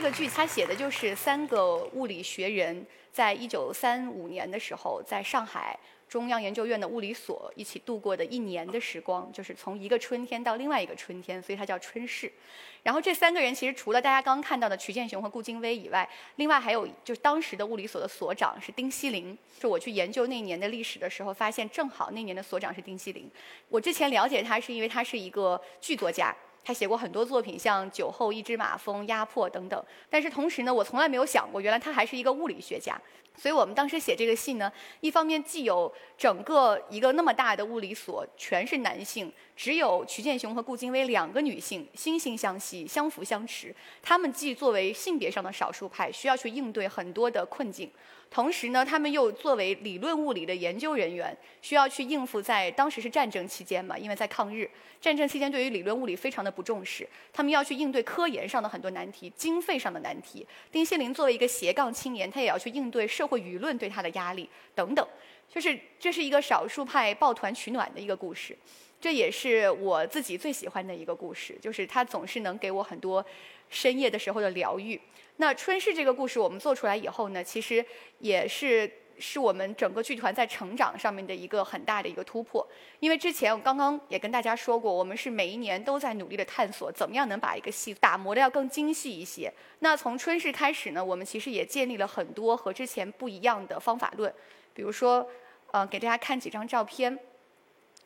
[0.00, 5.78] 这个剧它写的就是三个物理学人在一九三五年的时候在上海。
[6.08, 12.32] 中央研究院的物理所一起度过的一年的时光，就是从一个春天到另外一个春天，所以它叫春逝。
[12.82, 19.36] 然后这三个人其实除了大家刚刚看到的曲健雄和顾京威以外，另外还有就是当时的物理所的所长是丁锡林。
[19.60, 23.30] 就我去研究那年的历史的时候，发现正好那年的所长是丁锡林。
[23.68, 26.34] 我之前了解他是因为他是一个剧作家。
[26.62, 29.84] 他写过很多作品，像《酒后一只马蜂》《压迫》等等。
[30.08, 33.00] 但是同时呢，我从来没有想过，原来他还是一个物理学家。
[33.36, 34.70] 所以我们当时写这个戏呢，
[35.00, 43.74] 一方面既有整个一个那么大的物理所全是男性，只有曲健雄和顾京威两个女性，惺惺相惜、相扶相持。
[44.02, 47.90] 他们既作为性别上的少数派，需要去应对很多的困境。
[48.30, 60.46] 同时呢，他们又作为理论物理的研究人员，需要去应付在当时是战争期间嘛，因为在抗日战争期间，对于理论物理非常的不重视，他们要去应对科研上的很多难题、经费上的难题。
[60.70, 65.04] 丁锡林作为一个斜杠青年，他也要去应对社会舆论对他的压力等等，
[65.52, 68.56] 就是这是一个少数派抱团取暖的一个故事，
[69.00, 73.24] 这也是我自己最喜欢的一个故事，就是他总是能给我很多
[73.68, 75.00] 深夜的时候的疗愈。
[75.40, 77.82] 那春逝这个故事我们做出来以后呢，其实
[78.18, 82.66] 也是是我们整个剧团在成长上面的一个很大的一个突破。
[82.98, 89.50] 因为之前我刚刚也跟大家说过，我们是每一年都在努力的探索，怎么样能把一个戏打磨的要更精细一些。
[89.78, 94.30] 那从春逝开始呢，我们其实也建立了很多和之前不一样的方法论。
[94.74, 95.26] 比如说，
[95.70, 97.18] 呃，给大家看几张照片。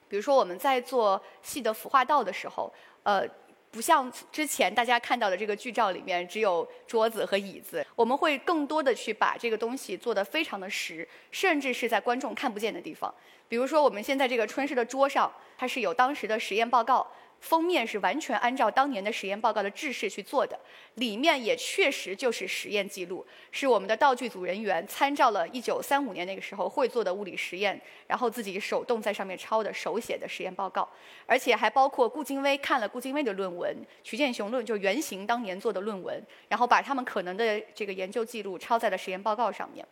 [0.09, 3.27] 比如说我们在做戏的腐化道的时候，呃。
[3.75, 13.13] 不像之前大家看到的这个剧照里面只有桌子和椅子，我们会更多的去把这个东西做得非常的实，甚至是在观众看不见的地方。
[13.49, 17.05] 比如说我们现在这个春逝的桌上，它是有当时的实验报告，
[17.41, 20.59] 封面是完全按照当年的实验报告的制式去做的，
[20.95, 30.89] 里面也确实就是实验记录，是我们的道具组人员参照了1935年那个时候会做的物理实验，然后自己手动在上面抄的手写的实验报告，
[31.27, 39.87] 而且还包括顾京微看了顾京微的论文，徐建雄论就原型当年做的论文，然后把他们可能的这个研究记录抄在了实验报告上面。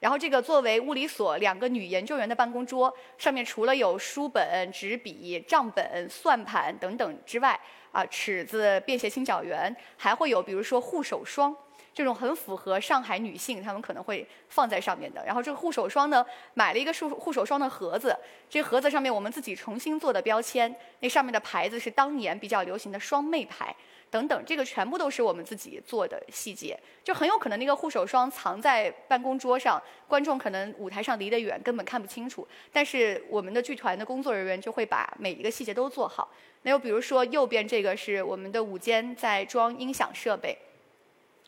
[0.00, 7.58] 然后这个作为物理所两个女研究员的办公桌，上面除了有书本、纸笔、账本、算盘等等之外，
[7.90, 11.54] 啊，尺子、便携清角圆，还会有比如说护手霜，
[11.92, 15.24] 这种很符合上海女性她们可能会放在上面的。
[15.24, 18.16] 然后这个护手霜呢，买了一个护护手霜的盒子，
[18.48, 23.74] 这盒子上面我们自己重新做的标签，那上面的牌子是当年比较流行的双妹牌。
[24.10, 32.46] 等等，这个全部都是我们自己做的细节，就很有可能那个护手霜藏在办公桌上，观众可能舞台上离得远，根本看不清楚。
[32.72, 36.30] 但是我们的剧团的工作人员就会把每一个细节都做好。
[36.62, 40.56] 那又比如说右边这个是我们的舞间在装音响设备，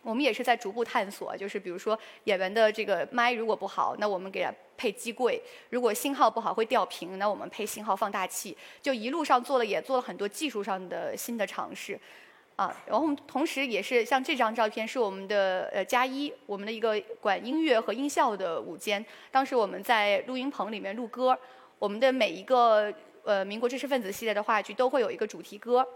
[0.02, 8.56] 我们也是在逐步探索，就是比如说演员的这个麦如果不好，那我们给他配机柜；如果信号不好会掉屏，那我们配信号放大器。
[8.80, 11.98] 就一路上做了也做了很多技术上的新的尝试。
[12.60, 19.02] 啊，然后同时也是像这张照片是我们的呃加一，我们的一个管音乐和音效的舞间。
[19.30, 21.34] 当时我们在录音棚里面录歌，
[21.78, 22.92] 我们的每一个
[23.24, 25.88] 呃民国知识分子系列的话剧都会有一个主题歌。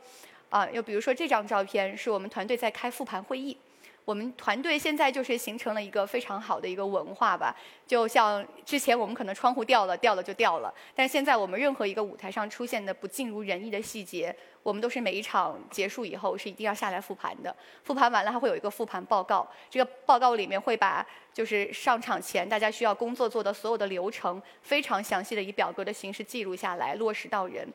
[0.48, 3.55] 啊，又比如说这张照片是我们团队在开复盘会议。
[4.04, 17.54] 我们团队现在就是形成了一个非常好的一个文化吧，就像之前我们可能窗户掉了，掉了就掉了，但是现在我们任何一个舞台上出现的不尽如人意的细节，我们都是每一场结束以后是一定要下来复盘的。
[17.82, 27.66] 复盘完了还会有一个复盘报告，这个报告里面会把就是上场前大家需要工作做的所有的流程，非常详细的以表格的形式记录下来，落实到人。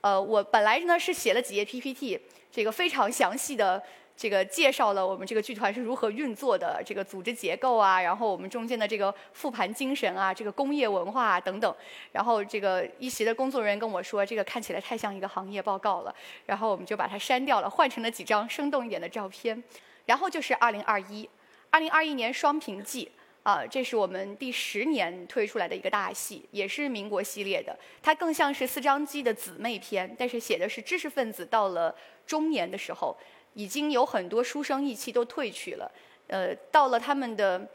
[0.00, 2.18] 呃，我本来呢是写了几页 PPT，
[2.50, 3.82] 这个非常详细的。
[4.16, 11.74] 这个介绍了我们这个剧团是如何运作的，这个组织结构啊，然后我们中间的这个复盘精神啊，这个工业文化啊等等。
[12.12, 16.14] 然后这个一席的工作人员跟我说，这个看起来太像一个行业报告了，
[16.46, 19.60] 然后我们就把它删掉了，换成了几张生动一点的照片。
[20.06, 21.28] 然后就是二零二一，
[21.70, 23.10] 二零二一年双屏记
[23.42, 27.76] 啊，这是我们第十年推出来的一个大戏，也是民国系列的。
[28.00, 31.92] 它更像是四张机的姊妹篇，但是写的是知识分子到了
[32.24, 33.16] 中年的时候。
[33.54, 35.90] 已经有很多书生意气都退去了，
[36.26, 37.66] 呃，到了他们的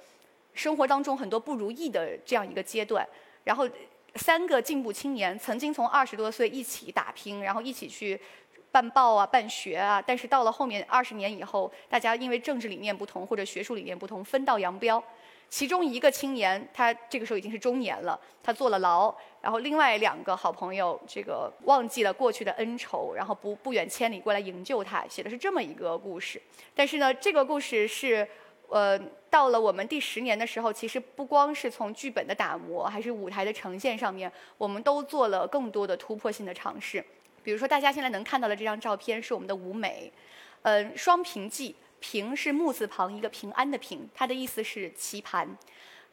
[0.54, 3.08] 生活当中很多不如意的这样一个阶段。
[3.44, 3.68] 然后
[4.16, 8.20] 三个进步青年曾经从二十多岁一起打拼，然后一起去
[8.72, 15.04] 办报啊、办学啊，但是到了后面二十年以后，大家因为政治理念不同或者学术理念不同，分道扬镳。
[15.50, 19.12] 其中一个青年，他这个时候已经是中年了，他坐了牢。
[19.42, 26.40] 然后另外两个好朋友，这个忘记了过去的恩仇，然后不不远千里过来营救他，写的是这么一个故事。
[26.76, 28.28] 但是呢，这个故事是，
[28.68, 29.00] 呃，
[29.32, 37.04] 到了我们第十年的时候，其实不光是从剧本的打磨，还是舞台的呈现上面，我们都做了更多的突破性的尝试。
[37.44, 40.12] 比如说，大家现在能看到的这张照片是我们的舞美，
[40.64, 41.76] 嗯，双平记。
[42.02, 45.46] 平是木字旁一个平安的平，它的意思是棋盘，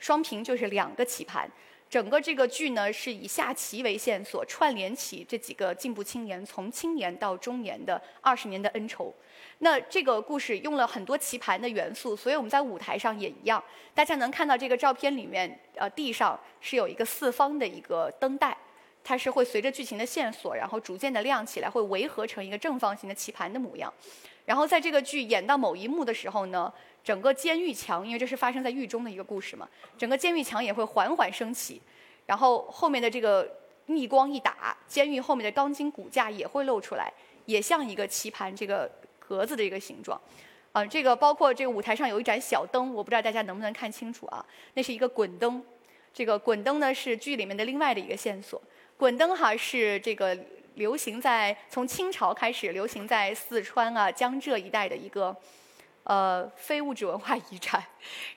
[0.00, 1.48] 双平就是两个棋盘。
[1.88, 9.14] 整个这个剧呢是以下棋为线索，串联起这几个进步青年从青年到中年的二十年的恩仇。
[9.58, 13.62] 那这个故事用了很多棋盘的元素，所以我们在舞台上也一样。
[13.94, 18.58] 大家能看到这个照片里面，呃，地上是有一个四方的一个灯带，
[19.06, 23.92] 它是会随着剧情的线索，然后逐渐的亮起来，会围合成一个正方形的棋盘的模样。
[24.44, 26.72] 然后在这个剧演到某一幕的时候呢，
[27.04, 31.80] 整个监狱墙，因为这是发生在狱中的一个故事嘛，整个监狱墙也会缓缓升起，
[32.26, 33.48] 然后后面的这个
[33.86, 37.12] 逆光一打，监狱后面的钢筋骨架也会露出来，
[37.44, 38.90] 也像一个棋盘这个
[39.20, 40.20] 格子的一个形状。
[40.72, 45.64] 啊，这个包括这个舞台上有一盏小灯，我不知道大家能不能看清楚啊，那是一个滚灯。
[46.12, 48.60] 这个滚灯呢是剧里面的另外的一个线索，
[48.96, 50.36] 滚灯哈是这个。
[50.76, 55.34] 流行在从清朝开始流行在四川啊江浙一带的一个
[56.02, 57.82] 呃非物质文化遗产，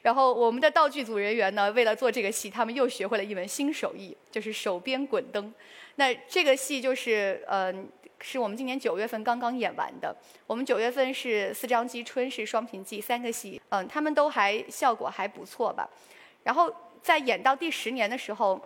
[0.03, 5.53] 然后我们的道具组人员呢，为了做这个戏，他们又学会了一门新手艺，就是手编滚灯。
[5.95, 7.73] 那这个戏就是呃
[8.21, 10.15] 是我们今年九月份刚刚演完的。
[10.47, 15.89] 我们九月份是四张机春是双屏记三个戏，嗯，他们都还效果还不错吧。
[16.41, 18.57] 然后在演到第十年的时候。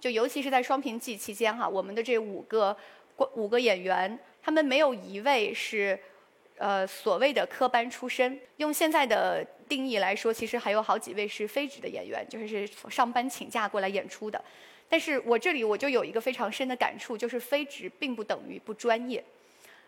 [0.00, 2.76] 就尤其是在双屏季期间哈，我们的这五个
[3.34, 5.98] 五个演员，他们没有一位是
[6.56, 8.40] 呃所谓的科班出身。
[8.56, 14.42] 用现在的定义来说，其实还有好几位是非职的演员，就是上班请假过来演出的。
[14.88, 19.22] 但是我这里我就有一个非常深的感触，就是非职并不等于不专业。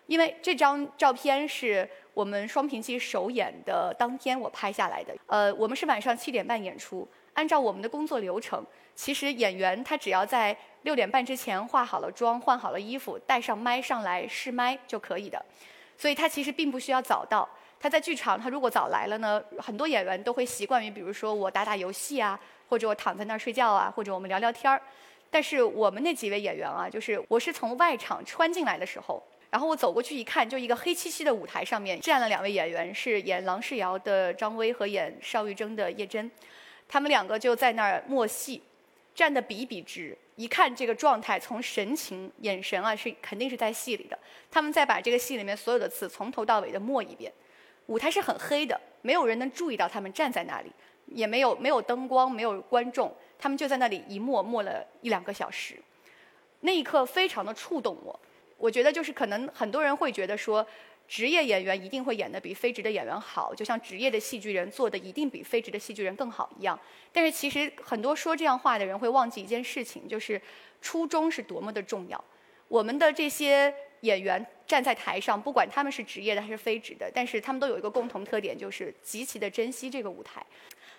[0.06, 5.14] 因为这张照片是我们双屏季首演的当天我拍下来的。
[5.26, 8.64] 呃，我们是晚上七点半演出，按照我们的工作流程，
[8.94, 15.44] 其实演员他只要在六点半之前化好了妆、换好了衣服、带上麦上来试麦就可以的，
[15.96, 17.48] 所以他其实并不需要早到。
[17.80, 22.38] 他在剧场，他如果早来了呢，很多演员都会习惯于，比如说我打打游戏啊，
[22.68, 24.80] 或者我躺在那儿睡觉啊，或者我们聊聊天儿。
[25.30, 29.20] 但是我们那几位演员啊，就是我是从外场穿进来的时候，
[29.50, 36.30] 然后我走过去一看，就一个黑漆漆的舞台上面站了两位演员，是演郎世尧的张威和演邵玉峥的叶真，
[36.86, 38.62] 他们两个就在那儿默戏，
[39.14, 44.18] 站得笔笔直，一看这个状态，从神情、眼神啊，是肯定是在戏里的。
[44.50, 47.32] 他们再把这个戏里面所有的词从头到尾的默一遍。
[47.86, 50.72] 舞台是很黑的，没有人能注意到他们站在那里，
[51.06, 55.76] 也没有没有灯光，没有观众，他们就在那里一默默了一两个小时。
[56.60, 58.18] 那一刻非常的触动我，
[58.56, 60.64] 我觉得就是可能很多人会觉得说，
[61.12, 66.78] 职业演员一定会演得比非职的演员好，就像职业的戏剧人做的一定比非职的戏剧人更好一样。
[67.12, 70.40] 但是其实很多说这样话的人会忘记一件事情，就是
[70.80, 72.24] 初衷是多么的重要。
[72.66, 73.74] 我们的这些。
[74.02, 80.44] 演员站在台上，不管他们是职业的还是非职的，但是他们都有一个共同特点，就是极其的珍惜这个舞台。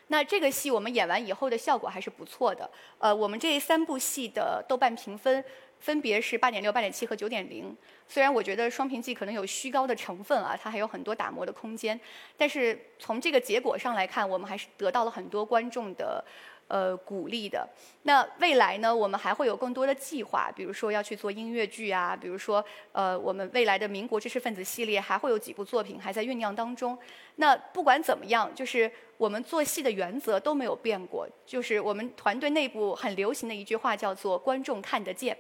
[0.08, 2.72] 那这个戏我们演完以后的效果还是不错的。
[3.00, 5.44] 呃，我们这三部戏的豆瓣评分
[5.84, 7.76] 分别是八点六、八点七和九点零。
[8.08, 12.00] 虽然我觉得《双屏记》可能有虚高的成分啊，它还有很多打磨的空间，
[12.38, 16.24] 但是从这个结果上来看，我们还是得到了很多观众的。
[16.70, 17.68] 呃，鼓励的。
[18.04, 22.64] 那未来呢，我们还会有更多的计划，比如说要去做音乐剧啊，比如说，
[22.94, 26.98] 呃，我们未来的民国知识分子系列还会有几部作品还在酝酿当中。
[27.36, 35.38] 那不管怎么样，就是我们做戏的原则都没有变过，就是我们团队内部很流行的一句话叫做“观众看得见”。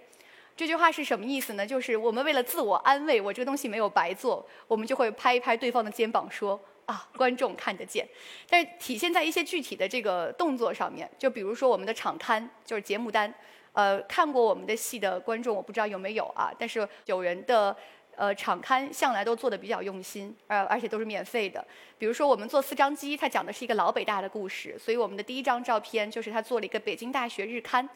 [0.56, 1.66] 这句话是什么意思呢？
[1.66, 6.60] 就是我们为了自我安慰，我这个东西没有白做，我们就会拍一拍对方的肩膀说。
[6.86, 8.06] 啊，观众看得见，
[8.49, 13.34] 但是体现在一些具体的这个动作上面，就比如说我们的场刊，就是节目单。
[13.72, 17.74] 呃，看过我们的戏的观众，我不知道有没有啊，但是有人的
[18.18, 21.66] 呃场刊向来都做的比较用心，呃，而且都是免费的。
[21.97, 27.88] 比如说我们做四张机，它讲的是一个老北大的故事，所以我们的第一张照片就是他做了一个北京大学日刊，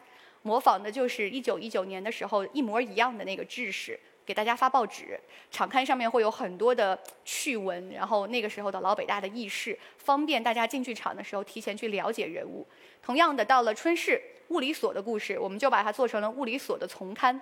[0.42, 3.98] 模仿的就是一九一九年的时候一模一样的那个制式。
[4.24, 5.18] 给大家发报纸，
[5.50, 12.66] 场刊上面会有很多的趣闻，然后那个时候的老北大的轶事，方便大家进剧场的时候提前去了解人物。
[13.02, 17.40] 同样的，到了春市物理所的故事，我们就把它做成了物理所的丛刊，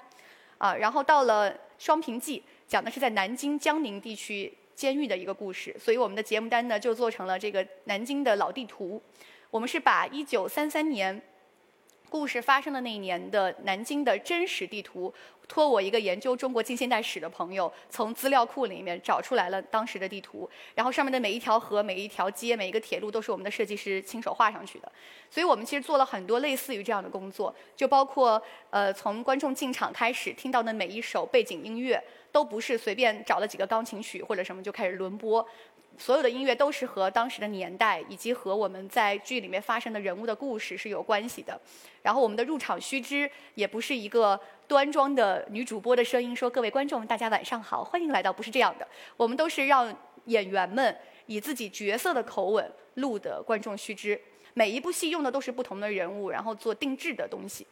[0.59, 9.03] 啊，然后到了双平记，讲的是在南京江宁地区监狱的一个故事，所以我们的节目单呢就做成了这个南京的老地图。
[9.51, 11.21] 我们是把一九三三年
[12.09, 15.13] 故事发生的那一年的南京的真实地图。
[15.49, 24.91] 托我一个研究中国近现代史的朋友，从资料库里面找出来了当时的地图，然后上面的每一条河、每一条街、每一个铁路都是我们的设计师亲手画上去的。
[25.31, 35.47] 所以我们其实做了很多类似于这样的工作，就包括呃从观众进场开始听到的每一首背景音乐，都不是随便找了几个钢琴曲或者什么就开始轮播。
[35.99, 41.59] 所有的音乐都是和当时的年代以及和我们在剧里面发生的人物的故事是有关系的。
[42.03, 44.39] 然后我们的入场须知也不是一个
[44.69, 48.87] 端庄的女主播的声音说：“各位观众，大家晚上好，欢迎来到。”不是这样的，
[49.17, 49.95] 我们都是让
[50.27, 50.97] 演员们
[51.27, 54.21] 以自己角色的口吻录的观众须知。
[54.55, 57.67] 每一部戏用的都是不同的人物，然后做定制的东西。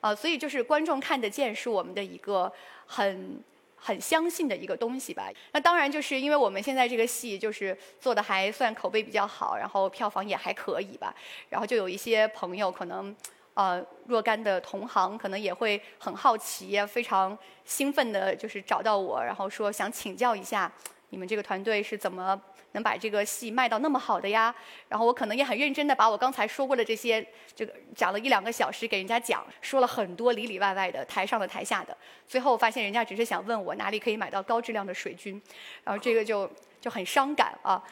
[0.00, 2.52] 啊，所以就是观众看得见是我们的一个
[2.86, 3.42] 很。
[3.80, 5.30] 很相信的一个东西吧。
[5.52, 11.14] 那当然就是因为我们现在这个戏就是做的还算口碑比较好，然后票房也还可以吧。
[11.48, 13.14] 然后就有一些朋友可能，
[13.58, 20.70] 呃，若干的同行可能也会很好奇，非常兴奋的，就是找到我，然后说想请教一下
[21.08, 22.40] 你们这个团队是怎么。
[22.72, 24.54] 能把这个戏卖到那么好的呀，
[24.90, 31.96] 然后我可能也很认真的把我刚才说过的这些，这个讲了一两个小时给人家讲，说了很多里里外外的，台上的台下的，
[32.26, 35.40] 最后发现人家只是想问我哪里可以买到高质量的水军，
[35.82, 36.48] 然后这个就
[36.78, 37.82] 就很伤感啊。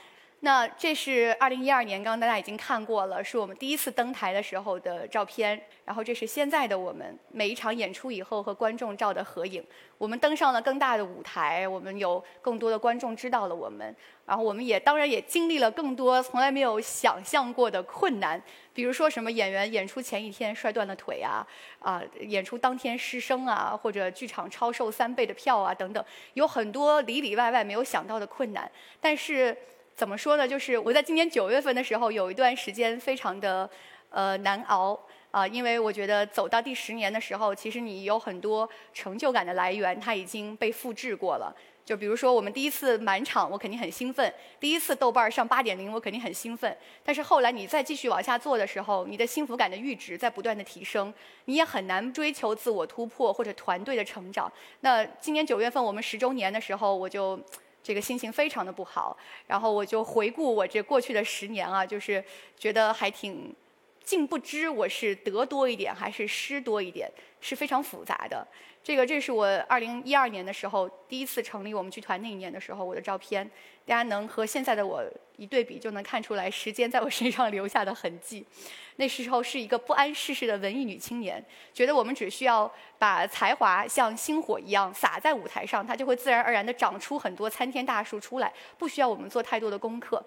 [0.41, 5.61] 那这是二零一二年，刚刚大家已经看过了，是我们第一次登台的时候的照片。
[5.85, 9.65] 然后这是现在的我们，每一场演出以后和观众照的合影。
[9.99, 13.95] 我们登上了更大的舞台，我们有更多的观众知道了我们。
[14.27, 18.41] 然后我们也当然也经历了更多从来没有想象过的困难，
[18.75, 21.47] 比如说什么演员演出前一天摔断了腿啊，
[21.79, 28.71] 啊，演出当天失声啊，或者剧场超售三倍的票啊等等，有很多里里外外没有想到的困难，
[29.01, 29.57] 但是。
[29.97, 30.47] 怎么说呢？
[30.47, 33.69] 就是我在今年九月份的时候，有一段时间非常的
[34.11, 34.99] 呃难熬
[35.31, 41.51] 啊，因为我觉得走到第十年的时候，其实你有很多成就感的来源，它已经被复制过了。
[41.83, 44.29] 就比如说，我们第一次满场，我肯定很兴奋；
[44.61, 46.77] 第一次豆瓣上八点零，我肯定很兴奋。
[47.03, 51.15] 但是后来你再继续往下做的时候，你的幸福感的阈值在不断的提升，
[51.47, 54.53] 你也很难追求自我突破或者团队的成长。
[54.81, 57.41] 那今年九月份我们十周年的时候，我就
[57.87, 59.17] 这个心情非常的不好，
[59.47, 62.25] 然后我就回顾我这过去的十年啊，就是
[62.59, 63.55] 觉得还挺。
[64.03, 67.11] 竟不知我是得多一点还是失多一点，
[67.41, 68.47] 是非常复杂的。
[68.87, 73.45] 这个这是我二零一二年的时候第一次成立我们剧团那一年的时候我的照片，
[73.85, 75.03] 大家能和现在的我
[75.37, 78.47] 一对比，就能看出来时间在我身上留下的痕迹。
[78.95, 90.25] 那时候是一个不谙世事的文艺女青年，觉得我们只需要把才华像星火一样洒在舞台上，它就会自然而然地长出很多参天大树出来，不需要我们做太多的功课。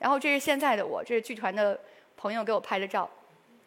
[0.00, 1.78] 然后这是现在的我，这是剧团的
[2.16, 3.08] 朋友给我拍的照。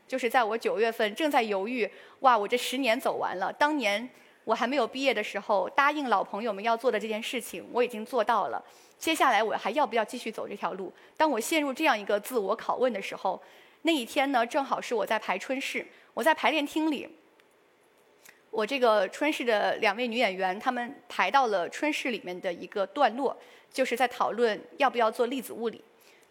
[0.06, 1.90] 就是在我九月份正在犹豫，
[2.20, 3.54] 哇，我这十年走完了。
[3.54, 4.08] 当年
[4.44, 8.64] 我还没有毕业的时候，答应老朋友们要做的这件事情，我已经做到了。
[8.98, 10.92] 接下来我还要不要继续走这条路？
[11.18, 13.42] 当我陷入这样一个自我拷问的时候，
[13.82, 17.10] 那一天呢，正好是我在排春试，我在排练厅里，
[18.50, 23.36] 我这个春试的两位女演员，她们排到了春试里面的一个段落，
[23.72, 25.84] 就是在讨论要不要做粒子物理。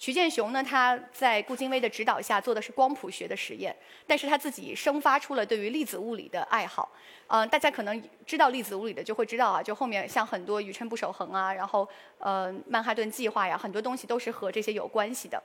[0.02, 3.72] 徐建雄呢，他在顾金威的指导下做的是光谱学的实验，
[4.04, 6.90] 但是他自己生发出了对于粒子物理的爱好。
[7.28, 11.88] 嗯，大家可能知道粒子物理的就会知道啊，就后面像很多宇称不守恒啊，然后
[12.18, 15.40] 呃曼哈顿计划呀，很多东西都是和这些有关系的。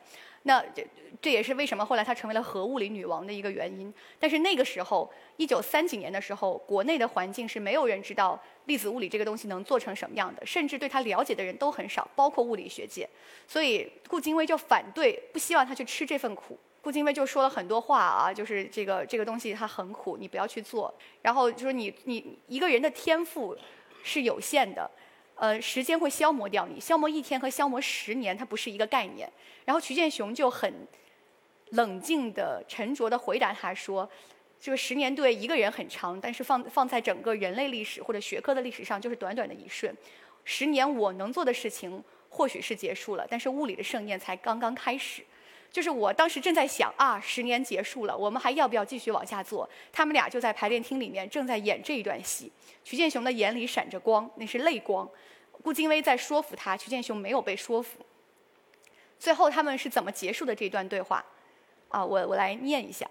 [0.47, 0.87] 那这
[1.21, 3.93] 这也是为什么后来她成为了核物理女王的一个原因。
[4.17, 8.39] 但是那个时候，一九三几年的时候，国内的环境是没有人知道。
[8.65, 13.07] 粒子物理这个东西能做成什么样的，甚至对他了解的人都很少，包括物理学界。
[13.47, 16.57] 所以顾金威就反对，不希望他去吃这份苦。
[16.81, 20.93] 顾金威就说了很多话啊，就是这个这个东西它很苦，你不要去做。
[21.21, 23.57] 然后就说你你一个人的天赋
[24.03, 24.89] 是有限的，
[25.38, 29.31] 呃，时间会消磨掉你，消磨一天和消磨十年它不是一个概念。
[29.65, 30.73] 然后徐建雄就很
[31.71, 34.09] 冷静的、沉着的回答他说。
[34.59, 39.95] 这个十年对一个人很长，但是放放在整个人类历史或者学科的历史上，就是短短的一瞬。
[40.43, 45.23] 十年我能做的事情或许是结束了，但是物理的盛宴才刚刚开始。
[45.72, 49.70] 就是我当时正在想啊，十年结束了，我们还要不要继续往下做？
[49.91, 52.51] 他们俩就在排练厅里面正在演这一段戏。
[52.84, 55.07] 瞿建雄的眼里闪着光，那是泪光。
[55.61, 57.99] 顾金威在说服他，瞿建雄没有被说服。
[59.20, 61.24] 最后他们是怎么结束的这段对话？
[61.89, 63.09] 啊，我我来念一下。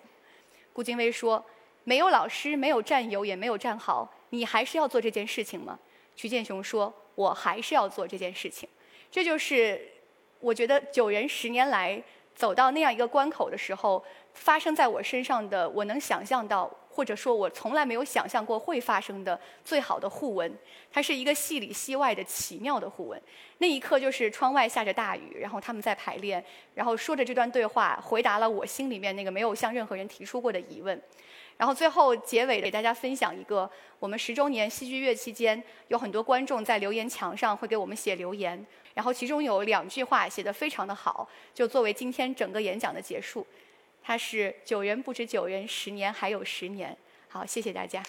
[0.73, 1.45] 顾金威说
[1.85, 5.79] ：“没有老师，没有战友，也没有战壕，你还是要做这件事情吗？”
[6.17, 8.69] 瞿建雄说：“我还是要做这件事情。”
[9.11, 9.89] 这就是
[10.41, 12.03] 我觉得九人十年来
[12.37, 16.70] 走到那样一个关口的时候，发生在我身上的，我能想象到。
[16.89, 20.51] 或者说我从来没有想象过会发生的最好的互文，
[20.91, 23.22] 它是一个戏里戏外的奇妙的互文。
[23.59, 30.99] 那一刻就是窗外下着大雨，然后他们在排练，然后说着这段对话，回答了我心里面那个没有向任何人提出过的疑问。
[31.57, 43.47] 然后最后结尾给大家分享一个，我们十周年戏剧月期间，有很多观众在留言墙上会给我们写留言，然后其中有两句话写得非常的好，就作为今天整个演讲的结束。
[44.03, 46.97] 他是九人不止九人，十年还有十年。
[47.29, 48.03] 好，谢谢大家。